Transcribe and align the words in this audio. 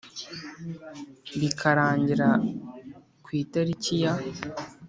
bikarangira 1.39 2.27
ku 3.23 3.29
itariki 3.41 3.95
ya 4.03 4.13